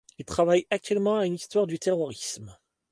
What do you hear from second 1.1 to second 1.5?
à une